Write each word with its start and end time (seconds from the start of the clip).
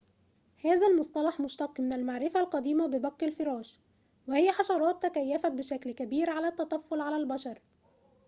هذا 0.65 0.87
المصطلح 0.87 1.39
مشتق 1.39 1.81
من 1.81 1.93
المعرفة 1.93 2.39
القديمة 2.39 2.87
ببق 2.87 3.23
الفراش 3.23 3.79
وهي 4.27 4.51
حشرات 4.51 5.05
تكيفت 5.05 5.51
بشكل 5.51 5.91
كبير 5.93 6.29
على 6.29 6.47
التطفل 6.47 7.01
على 7.01 7.15
البشر 7.15 7.59